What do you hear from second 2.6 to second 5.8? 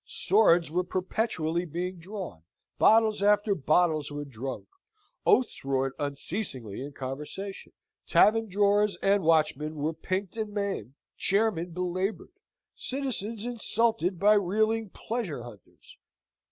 bottles after bottles were drunk; oaths